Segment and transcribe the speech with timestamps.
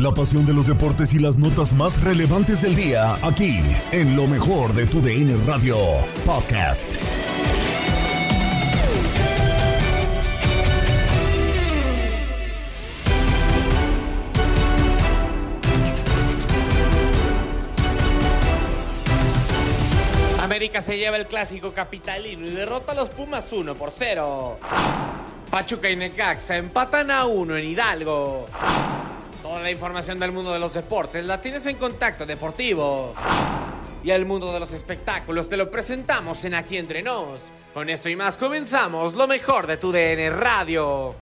[0.00, 3.60] La pasión de los deportes y las notas más relevantes del día, aquí,
[3.92, 5.76] en lo mejor de tu DN Radio
[6.24, 6.96] Podcast.
[20.42, 24.60] América se lleva el clásico capitalino y derrota a los Pumas 1 por 0.
[25.50, 28.46] Pachuca y Necaxa empatan a 1 en Hidalgo.
[29.50, 33.12] Toda la información del mundo de los deportes la tienes en Contacto Deportivo.
[34.04, 37.50] Y el mundo de los espectáculos te lo presentamos en Aquí Entre Nos.
[37.74, 41.19] Con esto y más comenzamos lo mejor de tu DN Radio.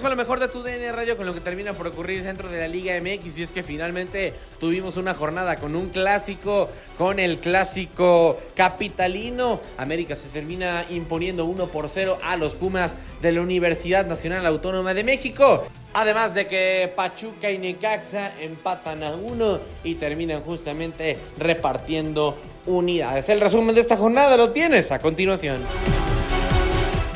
[0.00, 2.58] Con lo mejor de tu DN Radio con lo que termina por ocurrir dentro de
[2.58, 6.68] la Liga MX y es que finalmente tuvimos una jornada con un clásico,
[6.98, 9.60] con el clásico capitalino.
[9.78, 14.94] América se termina imponiendo 1 por 0 a los Pumas de la Universidad Nacional Autónoma
[14.94, 15.64] de México.
[15.94, 23.28] Además de que Pachuca y Necaxa empatan a 1 y terminan justamente repartiendo unidades.
[23.28, 25.62] El resumen de esta jornada lo tienes a continuación.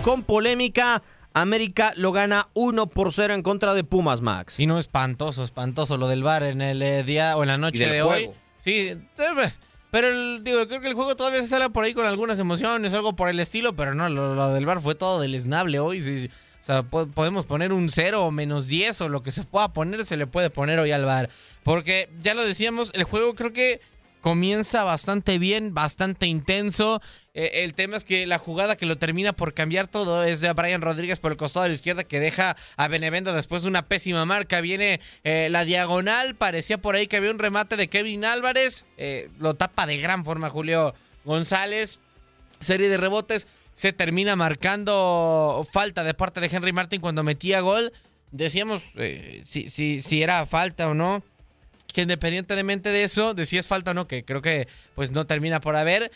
[0.04, 1.02] con polémica.
[1.40, 4.54] América lo gana 1 por 0 en contra de Pumas, Max.
[4.54, 7.84] Sí, no, espantoso, espantoso lo del bar en el eh, día o en la noche
[7.84, 8.30] del de juego.
[8.30, 8.36] hoy.
[8.64, 8.98] Sí, eh,
[9.90, 12.92] pero el- digo, creo que el juego todavía se sale por ahí con algunas emociones,
[12.92, 16.02] algo por el estilo, pero no, lo, lo del bar fue todo deleznable hoy.
[16.02, 16.30] sí, sí.
[16.60, 19.72] O sea, po- podemos poner un 0 o menos 10 o lo que se pueda
[19.72, 21.30] poner, se le puede poner hoy al bar.
[21.62, 23.80] Porque ya lo decíamos, el juego creo que
[24.20, 27.00] comienza bastante bien, bastante intenso.
[27.34, 30.52] Eh, el tema es que la jugada que lo termina por cambiar todo es de
[30.52, 33.86] Brian Rodríguez por el costado de la izquierda que deja a Benevento después de una
[33.86, 34.60] pésima marca.
[34.60, 38.84] Viene eh, la diagonal, parecía por ahí que había un remate de Kevin Álvarez.
[38.96, 42.00] eh, lo tapa de gran forma Julio González.
[42.60, 43.46] Serie de rebotes.
[43.74, 47.92] Se termina marcando falta de parte de Henry Martin cuando metía gol.
[48.32, 48.82] Decíamos
[49.44, 51.22] si, si, si era falta o no
[51.92, 55.26] que independientemente de eso, de si es falta o no, que creo que pues no
[55.26, 56.10] termina por haber.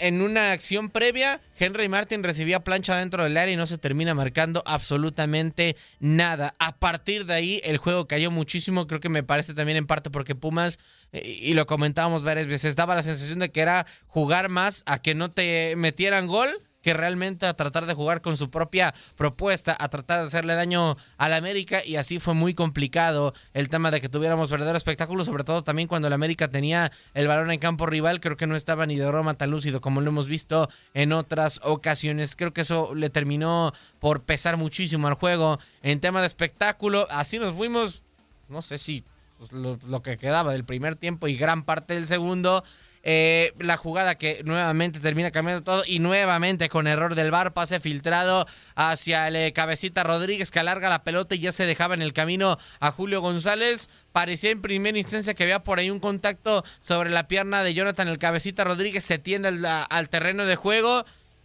[0.00, 4.12] En una acción previa, Henry Martin recibía plancha dentro del área y no se termina
[4.12, 6.54] marcando absolutamente nada.
[6.58, 8.88] A partir de ahí, el juego cayó muchísimo.
[8.88, 10.80] Creo que me parece también en parte porque Pumas,
[11.12, 15.00] eh, y lo comentábamos varias veces, daba la sensación de que era jugar más a
[15.00, 19.74] que no te metieran gol que realmente a tratar de jugar con su propia propuesta,
[19.80, 24.02] a tratar de hacerle daño al América y así fue muy complicado el tema de
[24.02, 27.86] que tuviéramos verdadero espectáculo, sobre todo también cuando el América tenía el balón en campo
[27.86, 31.14] rival, creo que no estaba ni de broma tan lúcido como lo hemos visto en
[31.14, 36.26] otras ocasiones, creo que eso le terminó por pesar muchísimo al juego en tema de
[36.26, 38.02] espectáculo, así nos fuimos,
[38.50, 39.04] no sé si
[39.38, 42.62] pues, lo que quedaba del primer tiempo y gran parte del segundo
[43.06, 47.78] Eh, la jugada que nuevamente termina cambiando todo y nuevamente con error del bar, pase
[47.78, 48.46] filtrado
[48.76, 52.14] hacia el eh, cabecita Rodríguez que alarga la pelota y ya se dejaba en el
[52.14, 53.90] camino a Julio González.
[54.12, 58.08] Parecía en primera instancia que había por ahí un contacto sobre la pierna de Jonathan
[58.08, 61.04] el cabecita Rodríguez, se tiende al, al terreno de juego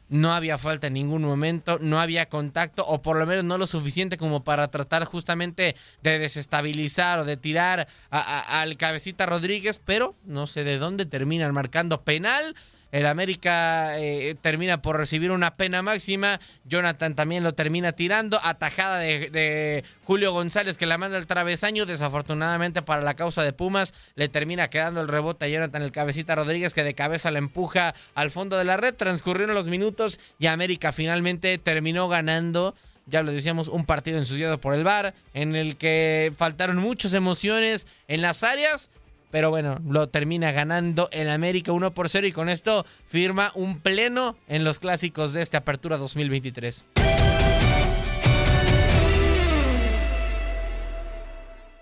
[0.10, 3.68] no había falta en ningún momento, no había contacto o por lo menos no lo
[3.68, 10.48] suficiente como para tratar justamente de desestabilizar o de tirar al cabecita Rodríguez, pero no
[10.48, 12.56] sé de dónde terminan marcando penal.
[12.92, 16.40] El América eh, termina por recibir una pena máxima.
[16.66, 18.40] Jonathan también lo termina tirando.
[18.44, 21.86] Atajada de, Julio González que la manda al travesaño.
[21.86, 26.36] Desafortunadamente para la causa de Pumas le termina quedando el rebote a Jonathan el cabecita
[26.36, 28.96] Rodríguez que de cabeza la empuja al fondo de la red.
[28.96, 32.76] Transcurrieron los minutos y América finalmente terminó ganando
[33.10, 37.88] ya lo decíamos, un partido ensuciado por el VAR, en el que faltaron muchas emociones
[38.08, 38.90] en las áreas,
[39.32, 43.80] pero bueno, lo termina ganando el América 1 por 0 y con esto firma un
[43.80, 46.88] pleno en los clásicos de esta apertura 2023.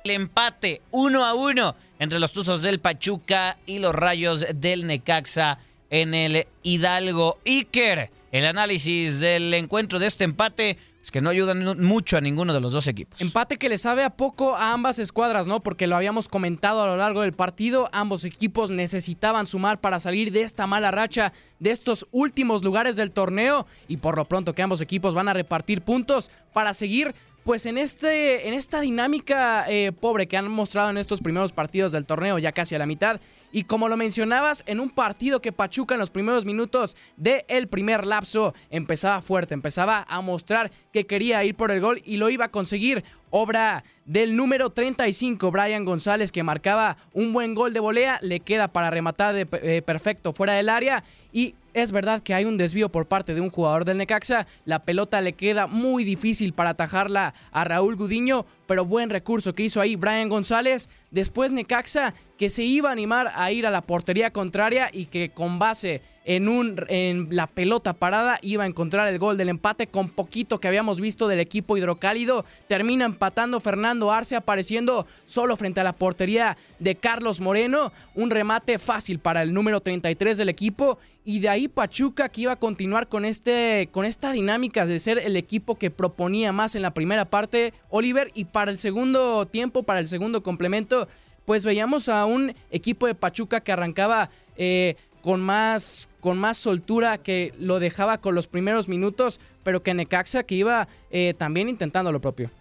[0.04, 5.60] El empate 1 a 1 entre los Tuzos del Pachuca y los Rayos del Necaxa
[5.90, 8.12] en el Hidalgo Iker.
[8.32, 10.78] El análisis del encuentro de este empate
[11.12, 13.22] que no ayudan mucho a ninguno de los dos equipos.
[13.22, 15.62] Empate que le sabe a poco a ambas escuadras, ¿no?
[15.62, 20.32] Porque lo habíamos comentado a lo largo del partido, ambos equipos necesitaban sumar para salir
[20.32, 24.62] de esta mala racha, de estos últimos lugares del torneo y por lo pronto que
[24.62, 27.16] ambos equipos van a repartir puntos para seguir
[27.48, 31.94] pues en, este, en esta dinámica eh, pobre que han mostrado en estos primeros partidos
[31.94, 33.22] del torneo, ya casi a la mitad,
[33.54, 38.06] y como lo mencionabas, en un partido que Pachuca en los primeros minutos del primer
[38.06, 42.44] lapso empezaba fuerte, empezaba a mostrar que quería ir por el gol y lo iba
[42.44, 43.06] a conseguir.
[43.30, 48.68] Obra del número 35, Brian González, que marcaba un buen gol de volea, le queda
[48.68, 51.02] para rematar de, eh, perfecto fuera del área
[51.32, 54.48] y es verdad que hay un desvío por parte de un jugador del Necaxa.
[54.66, 59.64] La pelota le queda muy difícil para atajarla a Raúl Gudiño, pero buen recurso que
[59.64, 60.90] hizo ahí Brian González.
[61.12, 65.30] Después Necaxa que se iba a animar a ir a la portería contraria y que
[65.30, 69.88] con base en, un, en la pelota parada iba a encontrar el gol del empate
[69.88, 72.44] con poquito que habíamos visto del equipo hidrocálido.
[72.68, 77.94] Termina empatando Fernando Arce apareciendo solo frente a la portería de Carlos Moreno.
[78.14, 81.00] Un remate fácil para el número 33 del equipo.
[81.24, 85.20] Y de ahí Pachuca que iba a continuar con, este, con esta dinámica de ser
[85.20, 88.32] el equipo que proponía más en la primera parte, Oliver.
[88.34, 91.08] Y para el segundo tiempo, para el segundo complemento,
[91.46, 97.18] pues veíamos a un equipo de Pachuca que arrancaba eh, con más, con más soltura
[97.18, 102.12] que lo dejaba con los primeros minutos, pero que Necaxa que iba eh, también intentando
[102.12, 102.52] lo propio.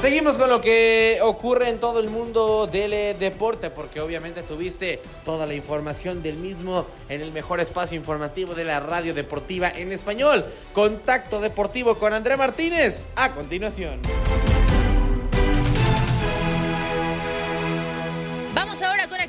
[0.00, 4.98] Seguimos con lo que ocurre en todo el mundo del eh, deporte, porque obviamente tuviste
[5.26, 9.92] toda la información del mismo en el mejor espacio informativo de la radio deportiva en
[9.92, 10.46] español.
[10.72, 13.08] Contacto deportivo con André Martínez.
[13.14, 14.00] A continuación.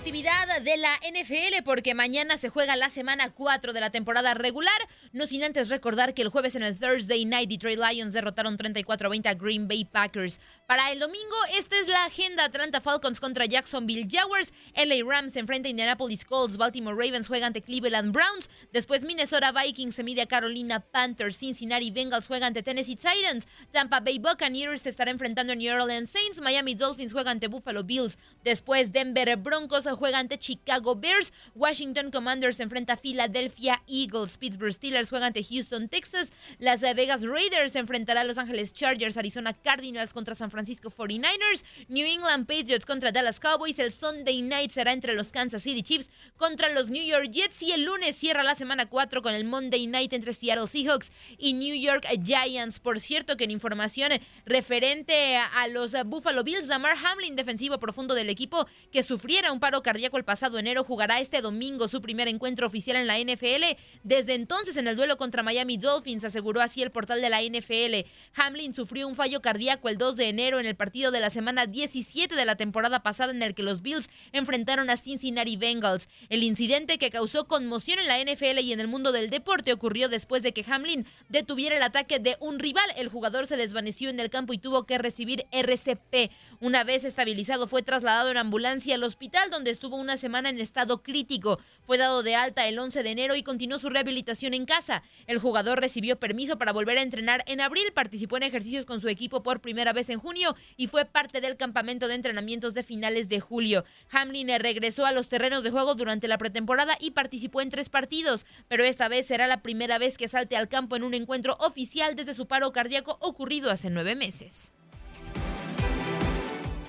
[0.02, 4.76] actividad de la NFL porque mañana se juega la semana 4 de la temporada regular.
[5.14, 9.28] No sin antes recordar que el jueves en el Thursday Night Detroit Lions derrotaron 34-20
[9.28, 10.40] a Green Bay Packers.
[10.72, 12.46] Para el domingo, esta es la agenda.
[12.46, 14.54] Atlanta Falcons contra Jacksonville Jaguars.
[14.74, 16.56] LA Rams enfrenta a Indianapolis Colts.
[16.56, 18.50] Baltimore Ravens juega ante Cleveland Browns.
[18.72, 21.36] Después Minnesota Vikings se mide a Carolina Panthers.
[21.36, 23.48] Cincinnati Bengals juega ante Tennessee Titans.
[23.74, 26.40] Tampa Bay Buccaneers se estará enfrentando a New Orleans Saints.
[26.40, 28.18] Miami Dolphins juega ante Buffalo Bills.
[28.46, 31.34] Después Denver Broncos juega ante Chicago Bears.
[31.54, 34.38] Washington Commanders enfrenta a Philadelphia Eagles.
[34.38, 36.32] Pittsburgh Steelers juega ante Houston, Texas.
[36.60, 41.64] Las Vegas Raiders enfrentará a Los Angeles Chargers, Arizona Cardinals contra San Francisco 49ers.
[41.88, 43.80] New England Patriots contra Dallas Cowboys.
[43.80, 47.62] El Sunday night será entre los Kansas City Chiefs contra los New York Jets.
[47.62, 51.54] Y el lunes cierra la semana 4 con el Monday night entre Seattle Seahawks y
[51.54, 52.80] New York Giants.
[52.80, 54.12] Por cierto, que en información
[54.46, 59.82] referente a los Buffalo Bills, Damar Hamlin, defensivo profundo del equipo, que sufriera un paro
[59.82, 63.78] cardíaco el pasado enero, jugará este domingo su primer encuentro oficial en la NFL.
[64.04, 68.08] Desde entonces, en el duelo contra Miami Dolphins, aseguró así el portal de la NFL.
[68.36, 71.66] Hamlin sufrió un fallo cardíaco el 2 de enero en el partido de la semana
[71.66, 76.10] 17 de la temporada pasada en el que los Bills enfrentaron a Cincinnati Bengals.
[76.30, 80.10] El incidente que causó conmoción en la NFL y en el mundo del deporte ocurrió
[80.10, 82.86] después de que Hamlin detuviera el ataque de un rival.
[82.98, 86.32] El jugador se desvaneció en el campo y tuvo que recibir RCP.
[86.60, 91.04] Una vez estabilizado fue trasladado en ambulancia al hospital donde estuvo una semana en estado
[91.04, 91.60] crítico.
[91.86, 95.04] Fue dado de alta el 11 de enero y continuó su rehabilitación en casa.
[95.28, 99.08] El jugador recibió permiso para volver a entrenar en abril, participó en ejercicios con su
[99.10, 100.31] equipo por primera vez en junio
[100.78, 103.84] y fue parte del campamento de entrenamientos de finales de julio.
[104.12, 108.46] Hamlin regresó a los terrenos de juego durante la pretemporada y participó en tres partidos,
[108.68, 112.16] pero esta vez será la primera vez que salte al campo en un encuentro oficial
[112.16, 114.74] desde su paro cardíaco ocurrido hace nueve meses.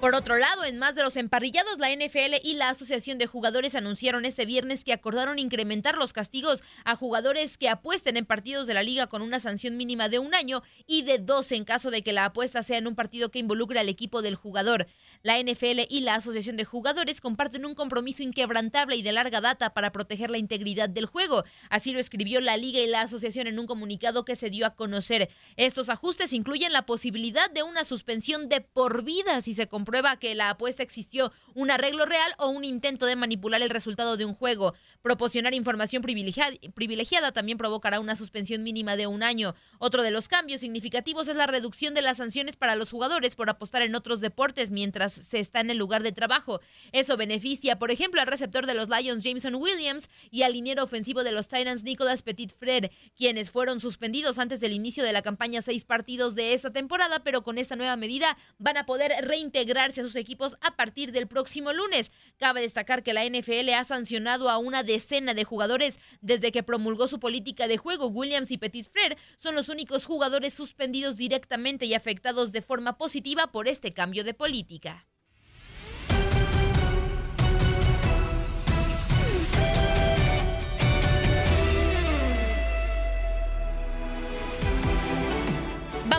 [0.02, 3.76] Por otro lado, en más de los emparrillados, la NFL y la Asociación de Jugadores
[3.76, 8.74] anunciaron este viernes que acordaron incrementar los castigos a jugadores que apuesten en partidos de
[8.74, 12.02] la liga con una sanción mínima de un año y de dos en caso de
[12.02, 14.88] que la apuesta sea en un partido que involucre al equipo del jugador.
[15.24, 19.72] La NFL y la Asociación de Jugadores comparten un compromiso inquebrantable y de larga data
[19.72, 21.44] para proteger la integridad del juego.
[21.70, 24.74] Así lo escribió la liga y la asociación en un comunicado que se dio a
[24.74, 25.30] conocer.
[25.56, 30.34] Estos ajustes incluyen la posibilidad de una suspensión de por vida si se comprueba que
[30.34, 34.34] la apuesta existió un arreglo real o un intento de manipular el resultado de un
[34.34, 34.74] juego.
[35.02, 39.54] Proporcionar información privilegiada, también provocará una suspensión mínima de un año.
[39.78, 43.50] Otro de los cambios significativos es la reducción de las sanciones para los jugadores por
[43.50, 46.60] apostar en otros deportes mientras se está en el lugar de trabajo.
[46.92, 51.24] Eso beneficia, por ejemplo, al receptor de los Lions Jameson Williams y al liniero ofensivo
[51.24, 55.62] de los Titans Nicolas Petit Fred, quienes fueron suspendidos antes del inicio de la campaña
[55.62, 60.04] seis partidos de esta temporada, pero con esta nueva medida van a poder reintegrarse a
[60.04, 62.12] sus equipos a partir del próximo lunes.
[62.38, 67.08] Cabe destacar que la NFL ha sancionado a una decena de jugadores desde que promulgó
[67.08, 68.08] su política de juego.
[68.08, 73.52] Williams y Petit Fred son los únicos jugadores suspendidos directamente y afectados de forma positiva
[73.52, 75.01] por este cambio de política.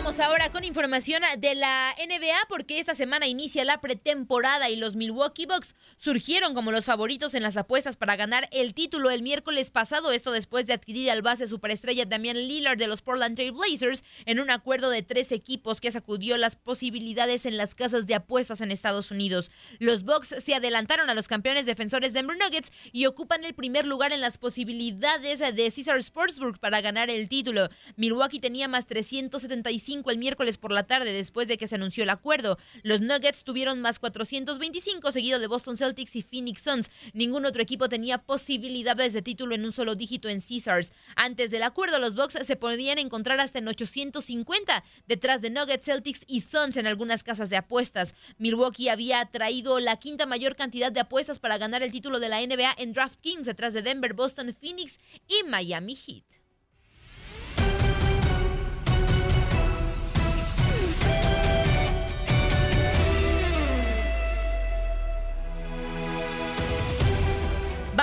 [0.04, 4.96] Vamos ahora con información de la NBA porque esta semana inicia la pretemporada y los
[4.96, 9.70] Milwaukee Bucks surgieron como los favoritos en las apuestas para ganar el título el miércoles
[9.70, 14.04] pasado, esto después de adquirir al base superestrella Damian Lillard de los Portland Trail Blazers
[14.26, 18.60] en un acuerdo de tres equipos que sacudió las posibilidades en las casas de apuestas
[18.60, 19.50] en Estados Unidos.
[19.78, 24.12] Los Bucks se adelantaron a los campeones defensores Denver Nuggets y ocupan el primer lugar
[24.12, 27.70] en las posibilidades de Caesar Sportsburg para ganar el título.
[27.96, 32.10] Milwaukee tenía más 375 el miércoles por la tarde después de que se anunció el
[32.10, 32.58] acuerdo.
[32.82, 36.90] Los Nuggets tuvieron más 425 seguido de Boston Celtics y Phoenix Suns.
[37.12, 40.92] Ningún otro equipo tenía posibilidades de título en un solo dígito en Caesars.
[41.16, 46.24] Antes del acuerdo, los Bucks se podían encontrar hasta en 850 detrás de Nuggets, Celtics
[46.26, 48.14] y Suns en algunas casas de apuestas.
[48.38, 52.40] Milwaukee había traído la quinta mayor cantidad de apuestas para ganar el título de la
[52.40, 56.43] NBA en DraftKings detrás de Denver, Boston, Phoenix y Miami Heat.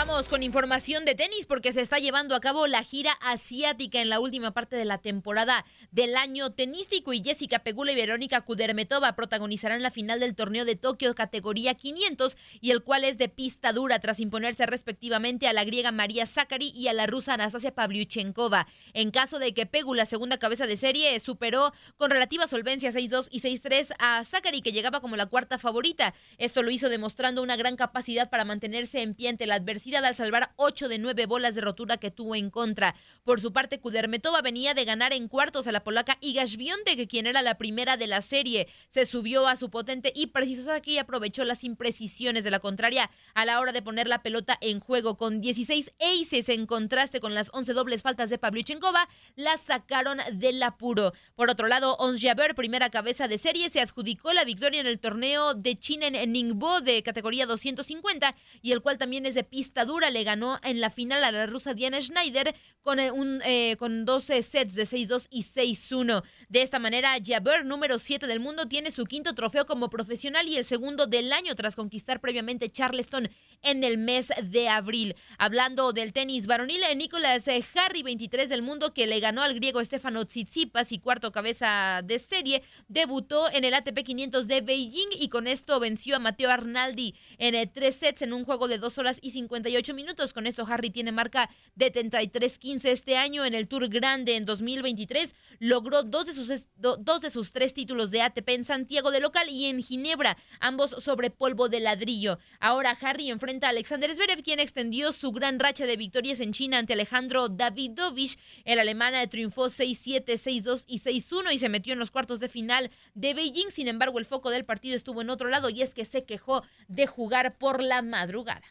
[0.03, 4.09] Vamos con información de tenis porque se está llevando a cabo la gira asiática en
[4.09, 9.15] la última parte de la temporada del año tenístico y Jessica Pegula y Verónica Kudermetova
[9.15, 13.73] protagonizarán la final del torneo de Tokio categoría 500 y el cual es de pista
[13.73, 18.65] dura tras imponerse respectivamente a la griega María Zakari y a la rusa Anastasia Pavlyuchenkova.
[18.93, 23.41] En caso de que Pegula, segunda cabeza de serie, superó con relativa solvencia 6-2 y
[23.41, 26.15] 6-3 a Zakari que llegaba como la cuarta favorita.
[26.39, 30.15] Esto lo hizo demostrando una gran capacidad para mantenerse en pie ante la adversidad al
[30.15, 32.95] salvar 8 de 9 bolas de rotura que tuvo en contra.
[33.23, 36.45] Por su parte, Kudermetova venía de ganar en cuartos a la polaca Iga
[36.85, 38.67] que quien era la primera de la serie.
[38.87, 43.09] Se subió a su potente y preciso saque y aprovechó las imprecisiones de la contraria
[43.33, 45.17] a la hora de poner la pelota en juego.
[45.17, 50.61] Con 16 aces en contraste con las 11 dobles faltas de Pavlyuchenkova, la sacaron del
[50.63, 51.13] apuro.
[51.35, 54.99] Por otro lado, Ons Jabeur, primera cabeza de serie, se adjudicó la victoria en el
[54.99, 59.80] torneo de China en Ningbo de categoría 250 y el cual también es de pista
[59.85, 63.75] dura le ganó en la final a la rusa Diana Schneider con, eh, un, eh,
[63.77, 66.23] con 12 sets de 6-2 y 6-1.
[66.49, 70.57] De esta manera, Jabeur, número 7 del mundo, tiene su quinto trofeo como profesional y
[70.57, 73.29] el segundo del año tras conquistar previamente Charleston
[73.61, 75.15] en el mes de abril.
[75.37, 79.83] Hablando del tenis varonil, Nicolás eh, Harry, 23 del mundo, que le ganó al griego
[79.83, 85.29] Stefano Tsitsipas y cuarto cabeza de serie, debutó en el ATP 500 de Beijing y
[85.29, 89.19] con esto venció a Mateo Arnaldi en tres sets en un juego de 2 horas
[89.21, 90.33] y 58 minutos.
[90.33, 94.45] Con esto, Harry tiene marca de 33-15 15 este año en el Tour Grande en
[94.45, 95.35] 2023.
[95.59, 99.49] Logró dos de sus, dos de sus tres títulos de ATP en Santiago de local
[99.49, 102.39] y en Ginebra, ambos sobre polvo de ladrillo.
[102.61, 106.77] Ahora Harry enfrenta a Alexander Zverev, quien extendió su gran racha de victorias en China
[106.77, 108.39] ante Alejandro Davidovich.
[108.63, 112.89] El alemán triunfó 6-7, 6-2 y 6-1 y se metió en los cuartos de final
[113.15, 113.69] de Beijing.
[113.69, 116.63] Sin embargo, el foco del partido estuvo en otro lado y es que se quejó
[116.87, 118.63] de jugar por la madrugada.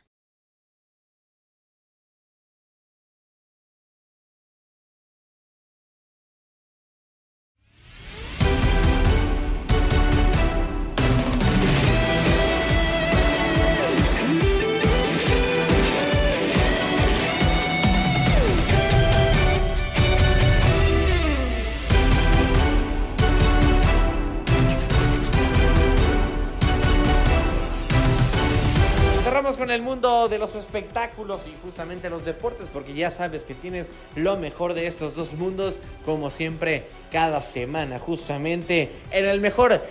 [29.30, 33.54] Cerramos con el mundo de los espectáculos y justamente los deportes, porque ya sabes que
[33.54, 39.84] tienes lo mejor de estos dos mundos, como siempre, cada semana, justamente en el mejor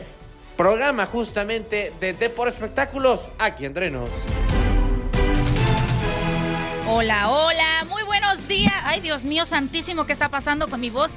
[0.57, 4.09] programa, justamente de Depor Espectáculos, aquí entre nos.
[6.89, 8.73] Hola, hola, muy buenos días.
[8.83, 11.13] Ay, Dios mío, santísimo, ¿qué está pasando con mi voz?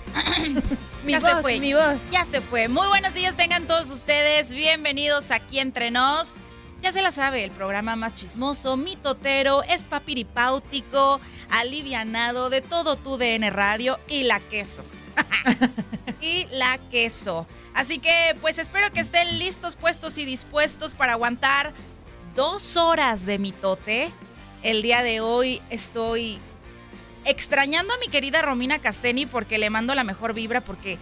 [1.02, 1.58] Mi ya voz, se fue.
[1.58, 2.12] mi voz.
[2.12, 2.68] Ya se fue.
[2.68, 4.52] Muy buenos días tengan todos ustedes.
[4.52, 6.34] Bienvenidos aquí entre nos.
[6.82, 13.16] Ya se la sabe, el programa más chismoso, mitotero, es papiripáutico, alivianado de todo tu
[13.18, 14.82] DN Radio y la queso.
[16.20, 17.46] y la queso.
[17.72, 21.72] Así que, pues espero que estén listos, puestos y dispuestos para aguantar
[22.34, 24.10] dos horas de mitote.
[24.64, 26.40] El día de hoy estoy
[27.24, 30.98] extrañando a mi querida Romina Casteni porque le mando la mejor vibra porque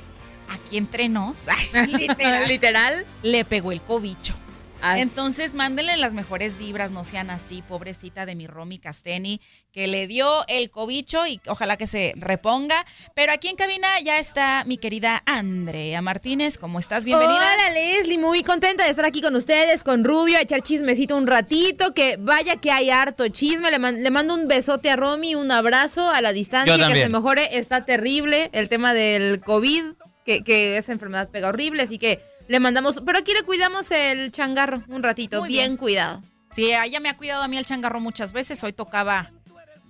[0.50, 1.46] aquí entre nos,
[1.88, 3.06] literal, Literal.
[3.22, 4.34] le pegó el cobicho.
[4.82, 9.40] Entonces, mándenle las mejores vibras, no sean así, pobrecita de mi Romy Casteni,
[9.72, 12.84] que le dio el cobicho y ojalá que se reponga.
[13.14, 16.58] Pero aquí en cabina ya está mi querida Andrea Martínez.
[16.58, 17.04] ¿Cómo estás?
[17.04, 17.38] Bienvenida.
[17.38, 21.26] Hola Leslie, muy contenta de estar aquí con ustedes, con Rubio, a echar chismecito un
[21.26, 25.34] ratito, que vaya que hay harto chisme, le, man- le mando un besote a Romy,
[25.34, 29.82] un abrazo a la distancia, Yo que se mejore, está terrible el tema del COVID,
[30.24, 34.32] que, que esa enfermedad pega horrible, así que le mandamos, pero aquí le cuidamos el
[34.32, 35.76] changarro un ratito, bien, bien.
[35.76, 36.20] cuidado.
[36.52, 38.64] Sí, ella me ha cuidado a mí el changarro muchas veces.
[38.64, 39.30] Hoy tocaba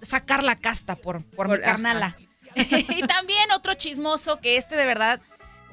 [0.02, 1.72] sacar la casta por, por, mi Por- ajá.
[1.72, 2.18] carnala.
[2.54, 5.22] y también otro chismoso que este de verdad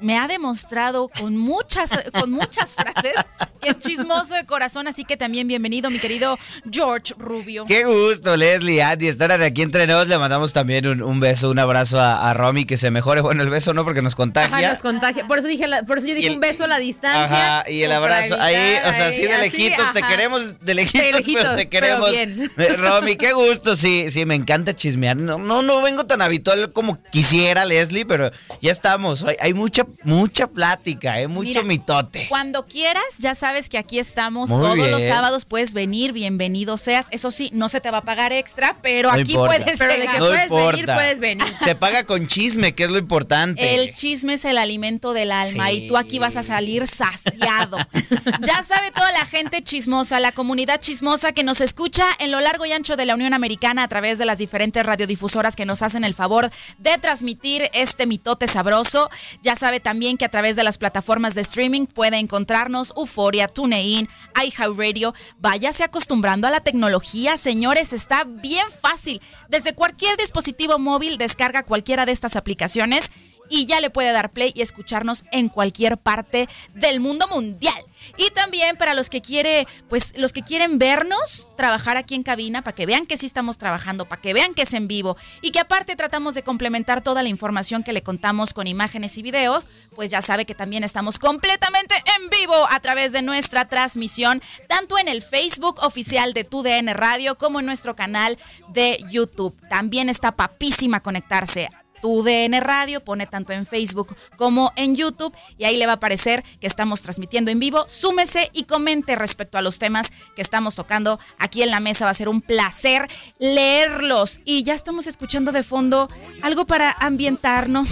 [0.00, 3.12] me ha demostrado con muchas, con muchas frases
[3.60, 4.86] que es chismoso de corazón.
[4.88, 6.38] Así que también bienvenido, mi querido
[6.70, 7.64] George Rubio.
[7.66, 10.06] Qué gusto, Leslie, Andy, estar aquí entre nos.
[10.08, 13.20] Le mandamos también un, un beso, un abrazo a, a Romy, que se mejore.
[13.20, 14.68] Bueno, el beso no, porque nos Ajá, contagia.
[14.70, 15.26] nos contagia.
[15.26, 17.58] Por eso dije, la- por eso yo dije el- un beso a la distancia.
[17.60, 18.36] Ajá, y el abrazo.
[18.40, 20.08] Ahí, o sea, sí de lejitos, así, te ajá.
[20.10, 22.10] queremos de lejitos, De lejitos, pero te pero queremos.
[22.10, 22.50] bien.
[22.58, 25.16] Eh, Romy, qué gusto, sí, sí, me encanta chismear.
[25.16, 28.30] No, no, no vengo tan habitual como quisiera, Leslie, pero
[28.60, 29.22] ya estamos.
[29.24, 31.28] Hay, hay mucha, mucha plática, ¿eh?
[31.28, 32.26] mucho Mira, mitote.
[32.28, 35.44] Cuando quieras, ya sabes que aquí estamos Muy todos los sábados.
[35.44, 37.06] Puedes venir, bienvenido seas.
[37.10, 39.56] Eso sí, no se te va a pagar extra, pero No aquí importa.
[39.64, 41.46] puedes Pero de que No puedes venir, puedes venir.
[41.62, 43.74] Se paga con chisme, que es lo importante.
[43.74, 45.84] El chisme es el alimento del alma Sí.
[45.84, 47.78] y tú aquí vas a salir saciado.
[48.46, 52.66] ya sabe toda la gente chismosa, la comunidad chismosa que nos escucha en lo largo
[52.66, 56.04] y ancho de la Unión Americana a través de las diferentes radiodifusoras que nos hacen
[56.04, 59.10] el favor de transmitir este mitote sabroso.
[59.42, 64.08] Ya también que a través de las plataformas de streaming puede encontrarnos Euforia, TuneIn,
[64.42, 65.14] iHeartRadio.
[65.38, 69.20] Váyase acostumbrando a la tecnología, señores, está bien fácil.
[69.48, 73.10] Desde cualquier dispositivo móvil descarga cualquiera de estas aplicaciones
[73.48, 77.74] y ya le puede dar play y escucharnos en cualquier parte del mundo mundial.
[78.16, 82.62] Y también para los que quiere, pues los que quieren vernos trabajar aquí en cabina
[82.62, 85.50] para que vean que sí estamos trabajando, para que vean que es en vivo y
[85.50, 89.64] que aparte tratamos de complementar toda la información que le contamos con imágenes y videos,
[89.94, 94.98] pues ya sabe que también estamos completamente en vivo a través de nuestra transmisión tanto
[94.98, 99.56] en el Facebook oficial de TUDN Radio como en nuestro canal de YouTube.
[99.68, 101.68] También está papísima conectarse
[102.00, 105.96] tu DN Radio, pone tanto en Facebook como en YouTube y ahí le va a
[105.96, 107.84] aparecer que estamos transmitiendo en vivo.
[107.88, 112.04] Súmese y comente respecto a los temas que estamos tocando aquí en la mesa.
[112.04, 113.08] Va a ser un placer
[113.38, 114.40] leerlos.
[114.44, 116.08] Y ya estamos escuchando de fondo
[116.42, 117.90] algo para ambientarnos,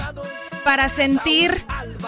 [0.64, 1.64] para sentir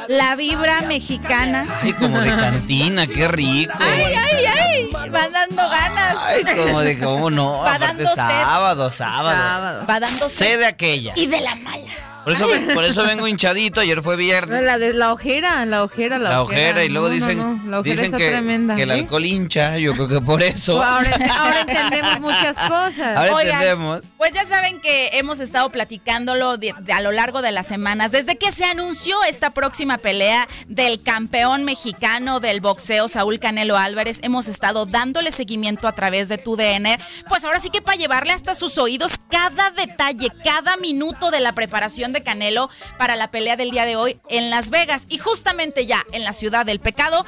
[0.08, 1.66] la vibra mexicana.
[1.82, 3.72] Ay, como de cantina, qué rico.
[3.78, 4.90] ¡Ay, ay, ay!
[5.11, 6.16] Va dando ganas.
[6.20, 7.58] Ay, como de cómo no.
[7.58, 8.16] Va Aparte, dando sed.
[8.16, 9.30] sábado, sábado.
[9.42, 9.87] Sábado.
[9.88, 11.12] Va dando Sed de aquella.
[11.16, 11.88] y de la mala.
[11.88, 12.17] yeah.
[12.28, 13.80] Por eso, por eso vengo hinchadito.
[13.80, 14.62] Ayer fue viernes.
[14.62, 17.80] La, de, la ojera, la ojera, la, La ojera, y luego No, dicen, no, La
[17.80, 18.76] ojera dicen está que, tremenda.
[18.76, 19.78] que el alcohol hincha.
[19.78, 20.82] Yo creo que por eso.
[20.82, 23.16] Ahora, ahora entendemos muchas cosas.
[23.16, 24.04] Ahora Oigan, entendemos.
[24.16, 28.10] Pues ya saben que hemos estado platicándolo de- de- a lo largo de las semanas.
[28.12, 34.18] Desde que se anunció esta próxima pelea del campeón mexicano del boxeo, Saúl Canelo Álvarez,
[34.22, 36.98] hemos estado dándole seguimiento a través de tu DN.
[37.28, 41.52] Pues ahora sí que para llevarle hasta sus oídos cada detalle, cada minuto de la
[41.52, 45.07] preparación de Canelo para la pelea del día de hoy en Las Vegas.
[45.09, 47.24] Y justamente ya en la ciudad del pecado,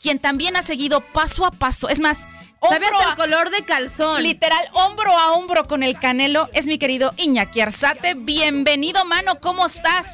[0.00, 1.88] quien también ha seguido paso a paso.
[1.88, 2.26] Es más,
[2.60, 4.22] ¿Sabe hombro hasta a- el color de calzón?
[4.22, 8.14] Literal, hombro a hombro con el Canelo es mi querido Iñaki Arzate.
[8.14, 10.06] Bienvenido, mano, ¿cómo estás?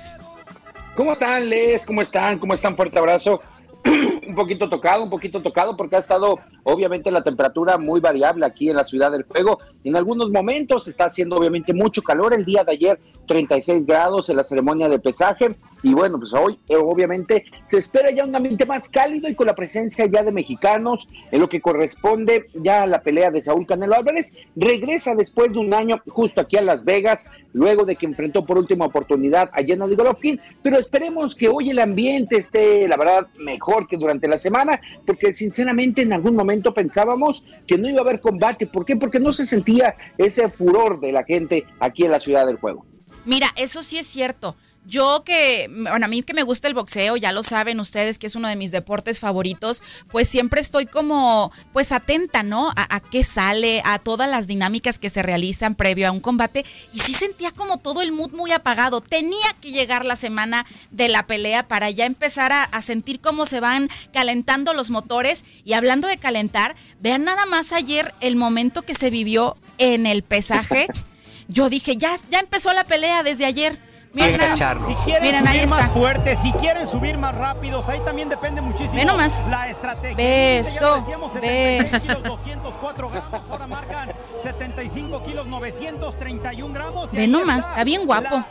[0.97, 1.85] ¿Cómo están, Les?
[1.87, 2.39] ¿Cómo están?
[2.39, 2.77] ¿Cómo están?
[2.77, 3.41] Fuerte abrazo.
[3.85, 8.69] un poquito tocado, un poquito tocado, porque ha estado obviamente la temperatura muy variable aquí
[8.69, 9.59] en la ciudad del juego.
[9.85, 12.35] En algunos momentos está haciendo obviamente mucho calor.
[12.35, 15.57] El día de ayer 36 grados en la ceremonia de pesaje.
[15.83, 19.47] Y bueno, pues hoy eh, obviamente se espera ya un ambiente más cálido y con
[19.47, 23.67] la presencia ya de mexicanos en lo que corresponde ya a la pelea de Saúl
[23.67, 24.33] Canelo Álvarez.
[24.57, 28.57] Regresa después de un año justo aquí a Las Vegas, luego de que enfrentó por
[28.57, 30.41] última oportunidad a Gennady Golovkin.
[30.63, 35.35] Pero esperemos que hoy el ambiente esté, la verdad, mejor que durante la semana, porque
[35.35, 38.67] sinceramente en algún momento pensábamos que no iba a haber combate.
[38.67, 38.97] ¿Por qué?
[38.97, 42.87] Porque no se sentía ese furor de la gente aquí en la ciudad del juego.
[43.25, 44.57] Mira, eso sí es cierto.
[44.87, 48.27] Yo que, bueno, a mí que me gusta el boxeo, ya lo saben ustedes que
[48.27, 52.71] es uno de mis deportes favoritos, pues siempre estoy como, pues atenta, ¿no?
[52.77, 56.65] A, a qué sale, a todas las dinámicas que se realizan previo a un combate.
[56.93, 59.01] Y sí sentía como todo el mood muy apagado.
[59.01, 63.47] Tenía que llegar la semana de la pelea para ya empezar a, a sentir cómo
[63.47, 65.45] se van calentando los motores.
[65.65, 70.23] Y hablando de calentar, vean nada más ayer el momento que se vivió en el
[70.23, 70.89] pesaje.
[71.49, 73.79] Yo dije, ya, ya empezó la pelea desde ayer.
[74.15, 75.77] Miren, Si quieren miren, ahí subir está.
[75.77, 79.33] más fuertes, si quieren subir más rápidos, ahí también depende muchísimo Ve nomás.
[79.51, 80.17] la estrategia.
[80.17, 82.01] Beso, decíamos, 76 ve.
[82.01, 87.09] kilos 204 gramos, ahora marcan 75 kilos 931 gramos.
[87.13, 87.71] y Ve nomás, está.
[87.71, 88.45] está bien guapo.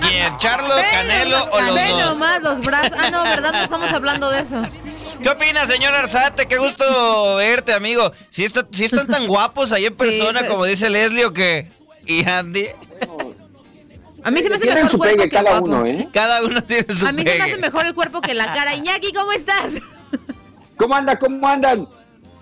[0.00, 0.36] ¿Quién?
[0.38, 2.04] ¿Charlo, Canelo o los Ve dos?
[2.18, 2.98] nomás los brazos.
[2.98, 3.52] Ah, no, ¿verdad?
[3.52, 4.62] No estamos hablando de eso.
[5.22, 6.46] ¿Qué opinas, señor Arzate?
[6.46, 8.12] Qué gusto verte, amigo.
[8.30, 10.46] Si, está- si están tan guapos ahí en persona, sí.
[10.48, 11.68] como dice Leslie, o qué?
[12.06, 12.68] ¿Y Andy?
[14.24, 15.64] A mí se me hace mejor su cuerpo que el cada guapo.
[15.66, 16.08] uno, ¿eh?
[16.12, 18.74] Cada uno tiene su A mí se me hace mejor el cuerpo que la cara.
[18.74, 19.74] Iñaki, ¿cómo estás?
[20.76, 21.18] ¿Cómo anda?
[21.18, 21.88] ¿Cómo andan?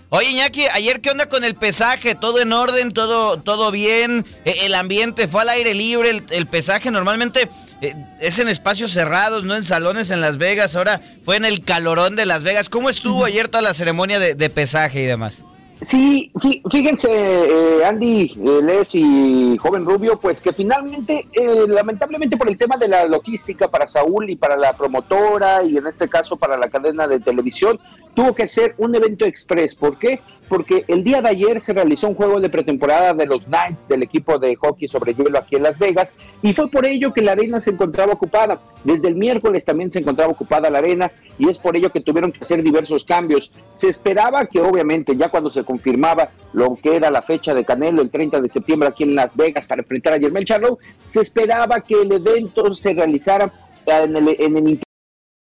[0.08, 4.58] Oye, Iñaki, ayer qué onda con el pesaje, todo en orden, todo, todo bien, Eh,
[4.62, 7.48] el ambiente fue al aire libre, el, el pesaje normalmente
[7.80, 11.60] eh, es en espacios cerrados, no en salones en Las Vegas, ahora fue en el
[11.60, 12.68] calorón de Las Vegas.
[12.68, 15.42] ¿Cómo estuvo ayer toda la ceremonia de, de pesaje y demás?
[15.82, 22.36] Sí, fí- fíjense, eh, Andy, eh, Les y Joven Rubio, pues que finalmente, eh, lamentablemente
[22.38, 26.08] por el tema de la logística para Saúl y para la promotora y en este
[26.08, 27.78] caso para la cadena de televisión,
[28.16, 29.74] tuvo que ser un evento express.
[29.74, 30.20] ¿Por qué?
[30.48, 34.02] Porque el día de ayer se realizó un juego de pretemporada de los Knights del
[34.02, 37.32] equipo de hockey sobre hielo aquí en Las Vegas y fue por ello que la
[37.32, 38.58] arena se encontraba ocupada.
[38.84, 42.32] Desde el miércoles también se encontraba ocupada la arena y es por ello que tuvieron
[42.32, 43.52] que hacer diversos cambios.
[43.74, 48.00] Se esperaba que obviamente ya cuando se confirmaba lo que era la fecha de Canelo
[48.00, 51.80] el 30 de septiembre aquí en Las Vegas para enfrentar a Jermel Charlo, se esperaba
[51.80, 53.52] que el evento se realizara
[53.84, 54.80] en el, en el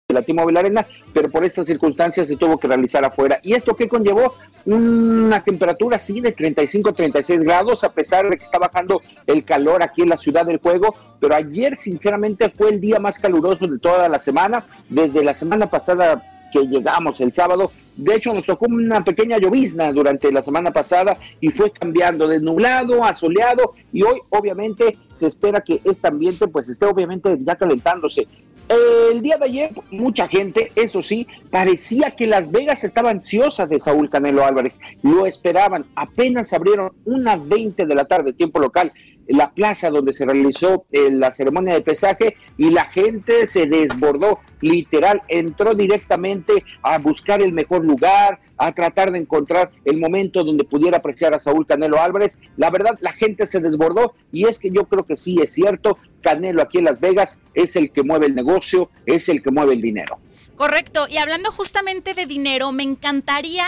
[0.08, 0.86] de la T-Mobile Arena,
[1.16, 3.40] pero por estas circunstancias se tuvo que realizar afuera.
[3.42, 4.34] ¿Y esto qué conllevó?
[4.66, 10.02] Una temperatura así de 35-36 grados, a pesar de que está bajando el calor aquí
[10.02, 14.10] en la ciudad del juego, pero ayer sinceramente fue el día más caluroso de toda
[14.10, 17.72] la semana, desde la semana pasada que llegamos el sábado.
[17.96, 22.40] De hecho, nos tocó una pequeña llovizna durante la semana pasada y fue cambiando de
[22.40, 27.56] nublado a soleado y hoy obviamente se espera que este ambiente pues esté obviamente ya
[27.56, 28.28] calentándose.
[28.68, 33.78] El día de ayer, mucha gente, eso sí, parecía que Las Vegas estaba ansiosa de
[33.78, 34.80] Saúl Canelo Álvarez.
[35.02, 35.84] Lo esperaban.
[35.94, 38.92] Apenas abrieron unas 20 de la tarde, tiempo local,
[39.28, 44.40] la plaza donde se realizó eh, la ceremonia de pesaje y la gente se desbordó,
[44.60, 50.64] literal, entró directamente a buscar el mejor lugar, a tratar de encontrar el momento donde
[50.64, 52.38] pudiera apreciar a Saúl Canelo Álvarez.
[52.56, 55.98] La verdad, la gente se desbordó y es que yo creo que sí es cierto,
[56.22, 59.74] Canelo aquí en Las Vegas es el que mueve el negocio, es el que mueve
[59.74, 60.18] el dinero.
[60.56, 61.06] Correcto.
[61.08, 63.66] Y hablando justamente de dinero, me encantaría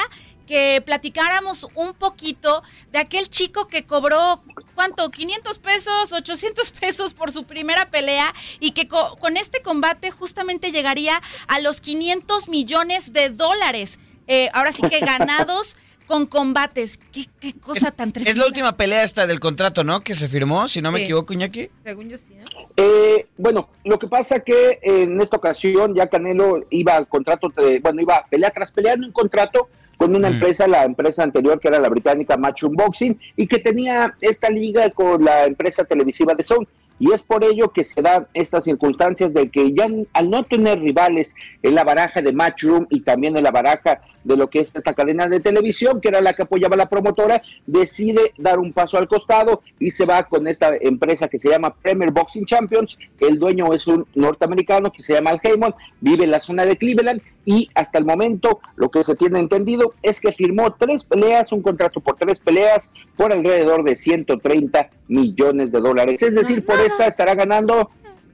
[0.49, 4.43] que platicáramos un poquito de aquel chico que cobró,
[4.75, 5.11] ¿cuánto?
[5.11, 10.73] 500 pesos, 800 pesos por su primera pelea y que co- con este combate justamente
[10.73, 13.99] llegaría a los 500 millones de dólares.
[14.27, 16.99] Eh, ahora sí que ganados con combates.
[17.13, 18.31] Qué, qué cosa tan tremenda.
[18.31, 20.01] Es la última pelea esta del contrato, ¿no?
[20.03, 21.69] Que se firmó, si no me equivoco, Iñaki.
[21.85, 22.47] Según yo sí, ¿no?
[22.79, 28.01] Eh, bueno, lo que pasa que en esta ocasión ya Canelo iba al contrato, bueno,
[28.01, 31.69] iba a pelea tras pelea en un contrato con una empresa, la empresa anterior que
[31.69, 36.45] era la británica Matchroom Boxing, y que tenía esta liga con la empresa televisiva de
[36.45, 36.67] Zone.
[37.01, 40.81] Y es por ello que se dan estas circunstancias de que ya al no tener
[40.81, 44.71] rivales en la baraja de Matchroom y también en la baraja de lo que es
[44.75, 48.99] esta cadena de televisión, que era la que apoyaba la promotora, decide dar un paso
[48.99, 52.99] al costado y se va con esta empresa que se llama Premier Boxing Champions.
[53.19, 56.77] El dueño es un norteamericano que se llama Al Heyman, vive en la zona de
[56.77, 61.51] Cleveland y hasta el momento lo que se tiene entendido es que firmó tres peleas,
[61.51, 66.23] un contrato por tres peleas por alrededor de 130 millones de dólares.
[66.23, 67.91] Es decir, por esta estará ganando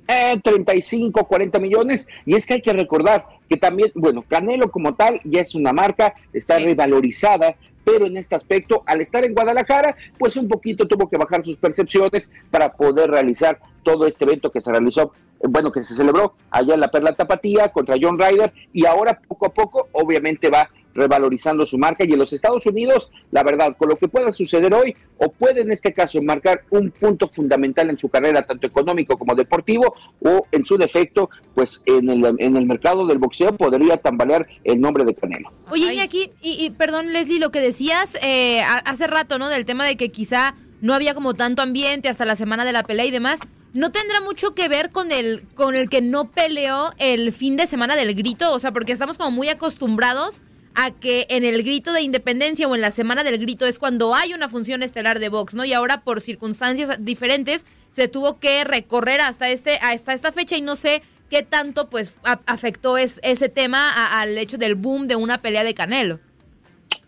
[0.08, 2.06] eh, 35, 40 millones.
[2.26, 5.72] Y es que hay que recordar que también, bueno, Canelo como tal ya es una
[5.72, 11.08] marca, está revalorizada, pero en este aspecto, al estar en Guadalajara, pues un poquito tuvo
[11.08, 15.70] que bajar sus percepciones para poder realizar todo este evento que se realizó, eh, bueno,
[15.70, 19.52] que se celebró allá en la Perla Tapatía contra John Ryder y ahora poco a
[19.52, 23.96] poco obviamente va revalorizando su marca y en los Estados Unidos, la verdad, con lo
[23.96, 28.08] que pueda suceder hoy o puede en este caso marcar un punto fundamental en su
[28.08, 33.06] carrera, tanto económico como deportivo, o en su defecto, pues en el, en el mercado
[33.06, 35.52] del boxeo podría tambalear el nombre de Canelo.
[35.70, 39.48] Oye, y, y perdón, Leslie, lo que decías eh, a- hace rato, ¿no?
[39.48, 42.82] Del tema de que quizá no había como tanto ambiente hasta la semana de la
[42.82, 43.40] pelea y demás.
[43.72, 47.66] ¿No tendrá mucho que ver con el, con el que no peleó el fin de
[47.66, 48.52] semana del grito?
[48.52, 50.42] O sea, porque estamos como muy acostumbrados
[50.74, 54.14] a que en el grito de independencia o en la semana del grito es cuando
[54.14, 55.64] hay una función estelar de box, ¿no?
[55.64, 60.60] Y ahora por circunstancias diferentes se tuvo que recorrer hasta este hasta esta fecha y
[60.62, 65.16] no sé qué tanto pues afectó es- ese tema a- al hecho del boom de
[65.16, 66.18] una pelea de Canelo.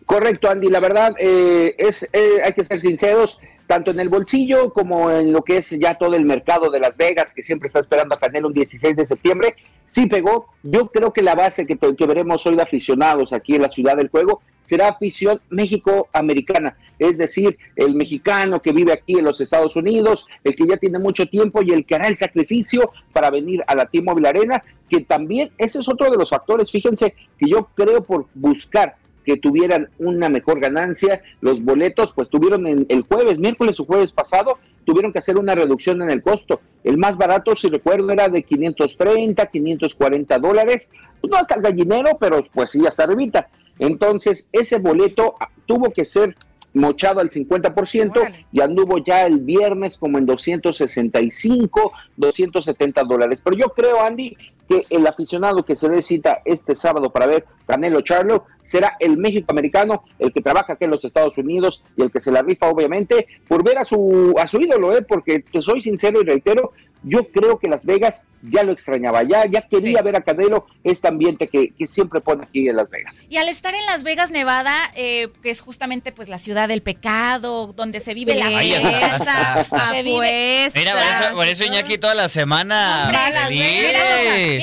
[0.05, 0.69] Correcto, Andy.
[0.69, 5.33] La verdad eh, es, eh, hay que ser sinceros, tanto en el bolsillo como en
[5.33, 8.19] lo que es ya todo el mercado de Las Vegas, que siempre está esperando a
[8.19, 9.55] Canelo un 16 de septiembre.
[9.89, 10.47] Sí pegó.
[10.63, 14.09] Yo creo que la base que, veremos hoy de aficionados aquí en la ciudad del
[14.09, 20.27] juego será afición México-americana, es decir, el mexicano que vive aquí en los Estados Unidos,
[20.43, 23.75] el que ya tiene mucho tiempo y el que hará el sacrificio para venir a
[23.75, 26.69] la T-Mobile Arena, que también ese es otro de los factores.
[26.69, 28.97] Fíjense que yo creo por buscar
[29.27, 31.21] que tuvieran una mejor ganancia.
[31.41, 35.53] Los boletos, pues tuvieron en el jueves, miércoles o jueves pasado, tuvieron que hacer una
[35.53, 36.61] reducción en el costo.
[36.81, 40.91] El más barato, si recuerdo, era de 530, 540 dólares.
[41.19, 43.49] Pues, no hasta el gallinero, pero pues sí, hasta arribita.
[43.79, 46.37] Entonces, ese boleto ah, tuvo que ser
[46.73, 53.41] mochado al 50% y anduvo ya el viernes como en 265, 270 dólares.
[53.43, 57.45] Pero yo creo, Andy, que el aficionado que se dé cita este sábado para ver
[57.65, 62.01] Canelo Charlo será el México americano, el que trabaja aquí en los Estados Unidos y
[62.01, 65.03] el que se la rifa, obviamente, por ver a su, a su ídolo, ¿eh?
[65.03, 69.45] porque te soy sincero y reitero, yo creo que Las Vegas ya lo extrañaba, ya,
[69.45, 73.15] ya quería ver a Canelo, este ambiente que, que siempre pone aquí en Las Vegas.
[73.29, 76.81] Y al estar en Las Vegas, Nevada, eh, que es justamente pues la ciudad del
[76.81, 81.63] pecado, donde se vive la Ahí está, fiesta, se vive- Mira, por eso, por eso
[81.65, 83.11] Iñaki toda la semana.
[83.47, 83.59] feliz.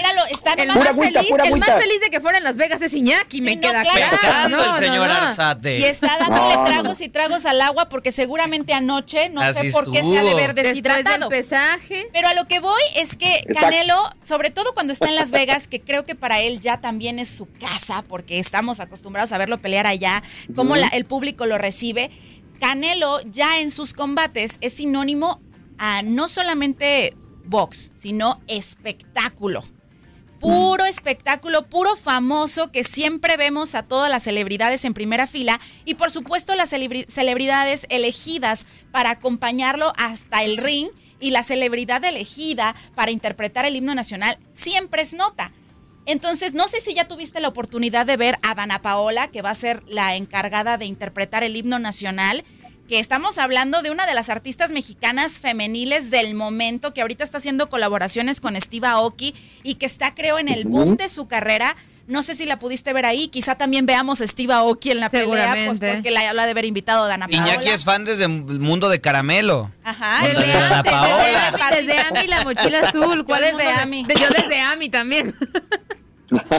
[0.02, 2.80] Míralo, está El más, agüita, feliz, el más feliz de que fuera en Las Vegas
[2.82, 4.16] es Iñaki, me no, queda claro.
[4.20, 4.74] claro.
[4.78, 5.78] El señor Arzate.
[5.78, 9.70] Y está dándole No, no, tragos y tragos al agua porque seguramente anoche, no Así
[9.70, 10.36] sé por qué se ha de estuvo.
[10.36, 11.28] ver Después deshidratado.
[11.28, 12.06] del pesaje.
[12.12, 13.60] Pero a lo que voy es que Exacto.
[13.60, 17.18] Canelo, sobre todo cuando está en Las Vegas, que creo que para él ya también
[17.18, 20.22] es su casa, porque estamos acostumbrados a verlo pelear allá,
[20.54, 22.10] cómo la- el público lo recibe.
[22.60, 25.40] Canelo ya en sus combates es sinónimo
[25.78, 29.64] a no solamente box, sino espectáculo.
[30.40, 35.94] Puro espectáculo, puro famoso que siempre vemos a todas las celebridades en primera fila y
[35.94, 40.88] por supuesto las celebri- celebridades elegidas para acompañarlo hasta el ring
[41.24, 45.52] y la celebridad elegida para interpretar el himno nacional siempre es nota.
[46.04, 49.48] Entonces, no sé si ya tuviste la oportunidad de ver a Dana Paola, que va
[49.48, 52.44] a ser la encargada de interpretar el himno nacional,
[52.90, 57.38] que estamos hablando de una de las artistas mexicanas femeniles del momento, que ahorita está
[57.38, 61.74] haciendo colaboraciones con Steve Aoki y que está, creo, en el boom de su carrera.
[62.06, 65.08] No sé si la pudiste ver ahí, quizá también veamos a Steve Aoki en la
[65.08, 67.46] pelea, pues porque la, la ha de haber invitado a Dana Paola.
[67.54, 69.70] Iñaki es fan desde el mundo de caramelo.
[69.82, 70.26] Ajá.
[70.26, 71.16] Desde Desde Dana Paola.
[71.16, 73.24] Desde Ami, desde Ami, la mochila azul.
[73.24, 74.04] ¿Cuál Yo desde de- Ami.
[74.04, 75.34] de- yo desde Ami también.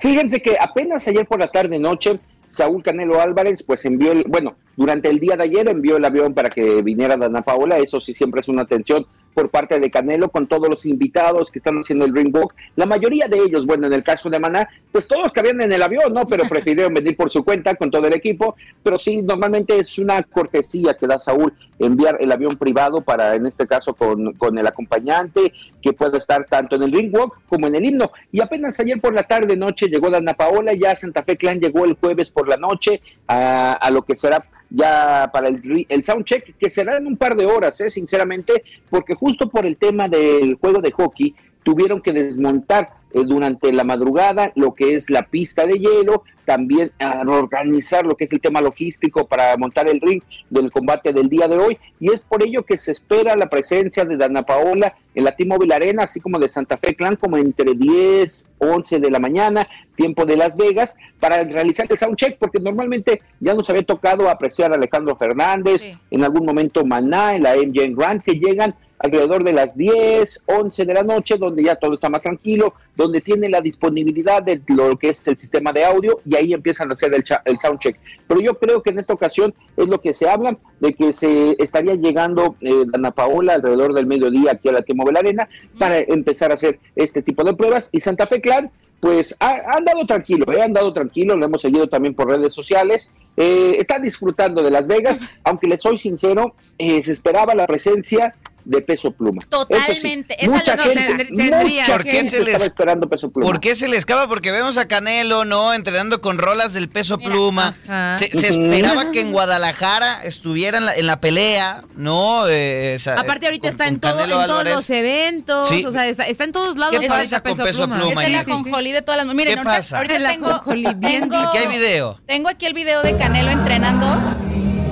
[0.00, 2.18] Fíjense que apenas ayer por la tarde noche,
[2.50, 6.34] Saúl Canelo Álvarez, pues envió, el, bueno, durante el día de ayer envió el avión
[6.34, 10.30] para que viniera Dana Paola, eso sí siempre es una atención por parte de Canelo
[10.30, 12.54] con todos los invitados que están haciendo el ring walk.
[12.74, 15.82] La mayoría de ellos, bueno, en el caso de Maná, pues todos cabían en el
[15.82, 16.26] avión, ¿no?
[16.26, 18.56] Pero prefirieron venir por su cuenta con todo el equipo.
[18.82, 23.44] Pero sí, normalmente es una cortesía que da Saúl enviar el avión privado para, en
[23.44, 27.66] este caso, con, con el acompañante, que pueda estar tanto en el ring walk como
[27.66, 28.12] en el himno.
[28.32, 31.84] Y apenas ayer por la tarde, noche, llegó Dana Paola, ya Santa Fe Clan llegó
[31.84, 36.56] el jueves por la noche a, a lo que será ya para el, el soundcheck,
[36.56, 37.90] que será en un par de horas, ¿eh?
[37.90, 43.84] sinceramente, porque justo por el tema del juego de hockey tuvieron que desmontar durante la
[43.84, 48.40] madrugada lo que es la pista de hielo, también a organizar lo que es el
[48.40, 51.78] tema logístico para montar el ring del combate del día de hoy.
[51.98, 55.74] Y es por ello que se espera la presencia de Dana Paola en la T-Mobile
[55.74, 59.66] Arena, así como de Santa Fe Clan, como entre 10, 11 de la mañana,
[59.96, 64.72] tiempo de Las Vegas, para realizar el soundcheck, porque normalmente ya nos había tocado apreciar
[64.72, 69.52] a Alejandro Fernández, en algún momento Maná, en la MJ Grant, que llegan alrededor de
[69.52, 73.60] las 10, 11 de la noche, donde ya todo está más tranquilo, donde tiene la
[73.60, 77.24] disponibilidad de lo que es el sistema de audio y ahí empiezan a hacer el,
[77.44, 77.98] el soundcheck.
[78.26, 81.56] Pero yo creo que en esta ocasión es lo que se habla, de que se
[81.58, 86.50] estaría llegando eh, Dana Paola alrededor del mediodía aquí a la T-Mobile Arena para empezar
[86.50, 90.60] a hacer este tipo de pruebas y Santa Fe Clan pues ha, andado tranquilo, eh,
[90.60, 94.86] ha andado tranquilo, lo hemos seguido también por redes sociales, eh, está disfrutando de Las
[94.86, 98.34] Vegas, aunque les soy sincero, eh, se esperaba la presencia
[98.68, 99.42] de peso pluma.
[99.48, 100.34] Totalmente.
[100.44, 103.08] Eso sí, Esa mucha lo- gente, tendría mucha ¿Por qué gente se les- estaba esperando
[103.08, 103.46] peso pluma.
[103.48, 104.26] ¿Por qué se le escapa?
[104.28, 105.72] Porque vemos a Canelo, ¿no?
[105.72, 107.74] Entrenando con rolas del peso pluma.
[107.88, 108.18] Ajá.
[108.18, 112.48] Se, esperaba que en Guadalajara estuviera en la, en la pelea, ¿no?
[112.48, 114.74] Eh, esa- Aparte ahorita con- está en, todo, en todos Álvarez.
[114.74, 115.84] los eventos, Sí.
[115.84, 116.98] o sea, está, está en todos lados.
[116.98, 118.24] ¿Qué pasa con Peso Pluma?
[118.24, 119.26] Es el Sí, sí, ajonjolí de todas las...
[119.32, 119.96] Miren, ¿Qué ahorita, pasa?
[119.98, 120.62] ahorita tengo,
[120.96, 121.00] bien
[121.30, 122.20] tengo- ¿Qué hay video?
[122.26, 124.06] Tengo aquí el video de Canelo entrenando,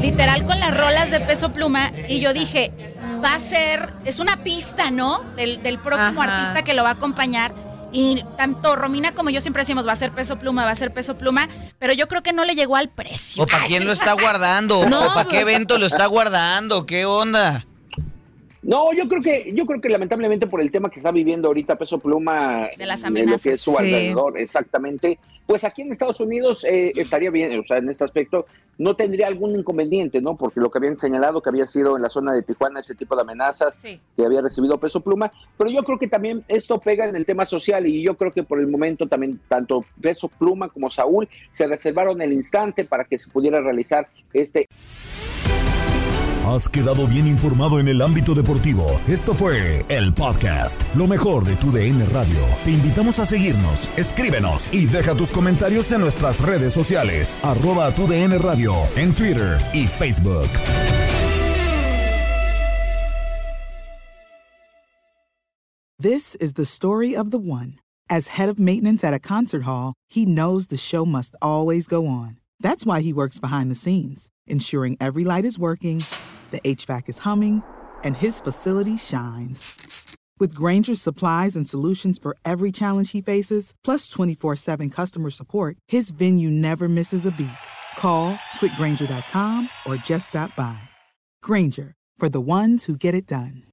[0.00, 2.70] literal con las rolas de peso pluma, y yo dije,
[3.24, 5.20] va a ser, es una pista, ¿no?
[5.36, 6.40] Del, del próximo Ajá.
[6.42, 7.52] artista que lo va a acompañar.
[7.96, 10.92] Y tanto Romina como yo siempre decimos, va a ser peso pluma, va a ser
[10.92, 13.44] peso pluma, pero yo creo que no le llegó al precio.
[13.44, 14.84] ¿O para quién lo está guardando?
[14.86, 16.86] No, ¿O para qué pues- evento lo está guardando?
[16.86, 17.64] ¿Qué onda?
[18.62, 21.76] No, yo creo que, yo creo que lamentablemente por el tema que está viviendo ahorita
[21.76, 23.46] Peso Pluma De las en lo que amenazas.
[23.46, 23.76] es su Sí.
[23.78, 25.18] alrededor, exactamente.
[25.46, 28.46] Pues aquí en Estados Unidos eh, estaría bien, o sea, en este aspecto
[28.78, 30.36] no tendría algún inconveniente, ¿no?
[30.36, 33.14] Porque lo que habían señalado que había sido en la zona de Tijuana ese tipo
[33.14, 34.00] de amenazas Sí.
[34.16, 37.44] que había recibido Peso Pluma, pero yo creo que también esto pega en el tema
[37.44, 41.66] social y yo creo que por el momento también tanto Peso Pluma como Saúl se
[41.66, 44.68] reservaron el instante para que se pudiera realizar este
[46.44, 49.00] Has quedado bien informado en el ámbito deportivo.
[49.08, 52.38] Esto fue el podcast, lo mejor de tu DN Radio.
[52.64, 58.06] Te invitamos a seguirnos, escríbenos y deja tus comentarios en nuestras redes sociales, arroba tu
[58.06, 60.50] DN Radio, en Twitter y Facebook.
[65.98, 67.78] This is the story of the one.
[68.10, 72.06] As head of maintenance at a concert hall, he knows the show must always go
[72.06, 72.36] on.
[72.60, 76.02] That's why he works behind the scenes, ensuring every light is working,
[76.54, 77.62] the HVAC is humming,
[78.04, 80.16] and his facility shines.
[80.38, 85.76] With Granger's supplies and solutions for every challenge he faces, plus 24 7 customer support,
[85.88, 87.62] his venue never misses a beat.
[87.96, 90.78] Call quickgranger.com or just stop by.
[91.42, 93.64] Granger, for the ones who get it done.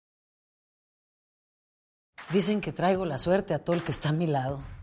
[2.32, 4.62] Dicen que traigo la suerte a todo el que está a mi lado.